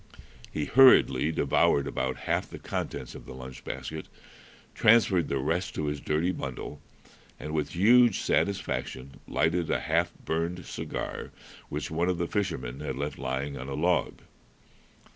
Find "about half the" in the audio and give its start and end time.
1.85-2.57